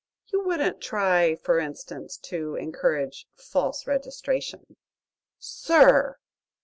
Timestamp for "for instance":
1.35-2.17